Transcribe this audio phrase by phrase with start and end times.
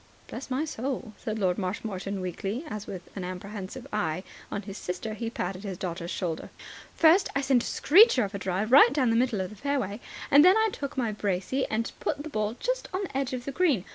[0.29, 5.13] ("Bless my soul," said Lord Marshmoreton weakly, as, with an apprehensive eye on his sister,
[5.13, 6.49] he patted his daughter's shoulder.)
[6.95, 9.99] "First, I sent a screecher of a drive right down the middle of the fairway.
[10.31, 13.51] Then I took my brassey and put the ball just on the edge of the
[13.51, 13.85] green.